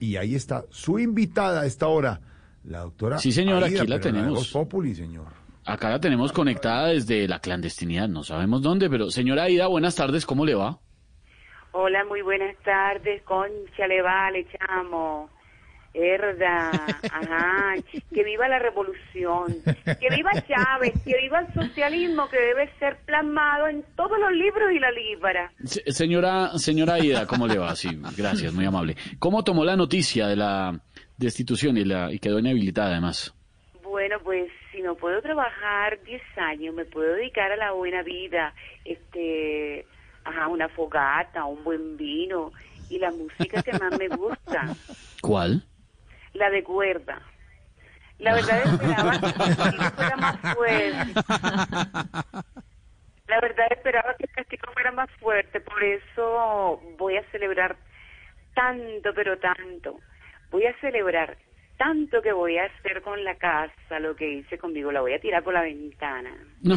[0.00, 2.20] Y ahí está su invitada a esta hora,
[2.64, 3.18] la doctora.
[3.18, 4.48] Sí, señor, Aida aquí la tenemos.
[4.50, 5.26] Populi, señor.
[5.64, 10.24] Acá la tenemos conectada desde la clandestinidad, no sabemos dónde, pero señora Aida, buenas tardes,
[10.26, 10.78] ¿cómo le va?
[11.72, 15.28] Hola, muy buenas tardes, concha, le vale, chamo.
[15.92, 16.70] Herda,
[17.12, 17.74] ajá,
[18.14, 23.66] que viva la revolución, que viva Chávez, que viva el socialismo que debe ser plasmado
[23.68, 25.52] en todos los libros y la libra.
[25.64, 27.74] Se- señora, señora Aida, ¿cómo le va?
[27.74, 28.96] Sí, gracias, muy amable.
[29.18, 30.78] ¿Cómo tomó la noticia de la
[31.16, 33.34] destitución y, la, y quedó inhabilitada además?
[33.82, 38.54] Bueno, pues si no puedo trabajar 10 años, me puedo dedicar a la buena vida,
[38.84, 39.84] este,
[40.24, 42.52] ajá, una fogata, un buen vino
[42.88, 44.74] y la música que más me gusta.
[45.20, 45.64] ¿Cuál?
[46.34, 47.20] La de cuerda.
[48.18, 51.12] La verdad esperaba que fuera más fuerte.
[53.28, 57.76] La verdad esperaba que el castigo fuera más fuerte, por eso voy a celebrar
[58.54, 60.00] tanto, pero tanto.
[60.50, 61.36] Voy a celebrar
[61.80, 64.92] tanto que voy a hacer con la casa lo que hice conmigo.
[64.92, 66.30] La voy a tirar por la ventana.
[66.62, 66.76] No,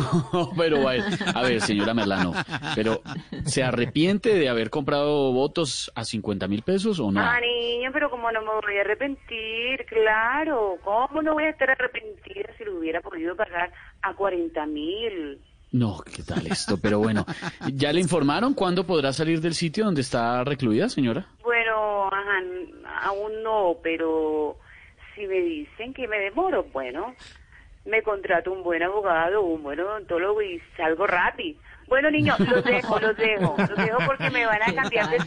[0.58, 1.02] pero a ver,
[1.36, 2.32] a ver, señora Merlano,
[2.74, 3.02] pero
[3.44, 7.20] ¿se arrepiente de haber comprado votos a 50 mil pesos o no?
[7.20, 10.78] Ah, niño, pero como no me voy a arrepentir, claro.
[10.86, 15.42] ¿Cómo no voy a estar arrepentida si lo hubiera podido pagar a 40 mil?
[15.74, 16.78] No, ¿qué tal esto?
[16.82, 17.26] Pero bueno,
[17.74, 21.28] ¿ya le informaron cuándo podrá salir del sitio donde está recluida, señora?
[21.44, 22.40] Bueno, ajá,
[23.02, 24.60] aún no, pero
[25.16, 27.16] si me dicen que me demoro, bueno,
[27.86, 31.60] me contrato un buen abogado, un buen odontólogo y salgo rápido.
[31.88, 35.18] Bueno, niños, los dejo, los dejo, los dejo porque me van a cambiar de.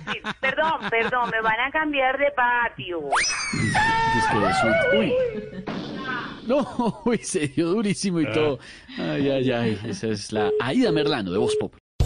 [0.41, 3.01] Perdón, perdón, me van a cambiar de patio.
[4.99, 5.13] Uy.
[6.47, 8.59] No, uy, se dio durísimo y todo.
[8.99, 9.81] Ay, ay, ay.
[9.87, 11.75] Esa es la Aida Merlano de Voz Pop.